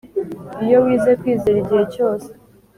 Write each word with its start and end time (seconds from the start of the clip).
iyo 0.65 0.77
wize 0.83 1.11
kwizera 1.21 1.57
igihe 1.63 1.83
cyose 1.93 2.29